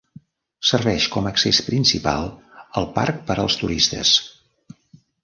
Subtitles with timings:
[0.69, 2.25] Serveix com a accés principal
[2.81, 4.15] al parc per als turistes.